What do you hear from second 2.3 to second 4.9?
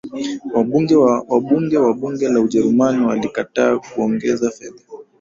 Ujerumani walikataa kuongeza fedha